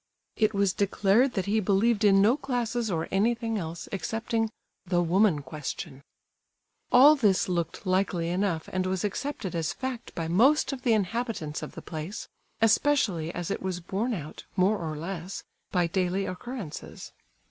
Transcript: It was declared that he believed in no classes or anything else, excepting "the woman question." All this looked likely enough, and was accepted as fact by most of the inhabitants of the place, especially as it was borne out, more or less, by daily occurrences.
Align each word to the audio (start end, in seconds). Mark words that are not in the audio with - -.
It 0.35 0.55
was 0.55 0.73
declared 0.73 1.33
that 1.33 1.45
he 1.45 1.59
believed 1.59 2.03
in 2.03 2.23
no 2.23 2.35
classes 2.35 2.89
or 2.89 3.07
anything 3.11 3.59
else, 3.59 3.87
excepting 3.91 4.49
"the 4.83 4.99
woman 5.03 5.43
question." 5.43 6.01
All 6.91 7.15
this 7.15 7.47
looked 7.47 7.85
likely 7.85 8.29
enough, 8.29 8.67
and 8.73 8.87
was 8.87 9.03
accepted 9.03 9.53
as 9.53 9.73
fact 9.73 10.15
by 10.15 10.27
most 10.27 10.73
of 10.73 10.81
the 10.81 10.93
inhabitants 10.93 11.61
of 11.61 11.73
the 11.73 11.83
place, 11.83 12.27
especially 12.61 13.31
as 13.35 13.51
it 13.51 13.61
was 13.61 13.79
borne 13.79 14.15
out, 14.15 14.43
more 14.55 14.79
or 14.79 14.95
less, 14.97 15.43
by 15.71 15.85
daily 15.85 16.25
occurrences. 16.25 17.11